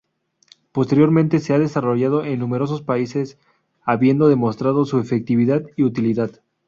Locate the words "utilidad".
5.83-6.41